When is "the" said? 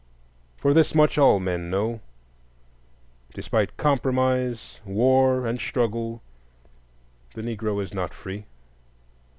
7.35-7.43